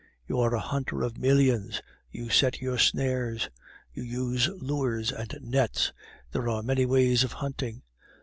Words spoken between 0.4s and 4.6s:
a hunter of millions; you set your snares; you use